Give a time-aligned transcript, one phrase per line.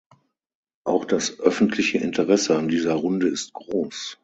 [0.83, 4.17] Auch das öffentliche Interesse an dieser Runde ist groß.